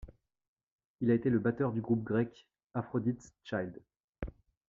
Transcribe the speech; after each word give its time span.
Il 1.01 1.11
a 1.11 1.13
été 1.13 1.29
le 1.29 1.37
batteur 1.37 1.71
du 1.71 1.79
groupe 1.79 2.03
grec, 2.03 2.47
Aphrodite's 2.73 3.35
Child. 3.43 3.79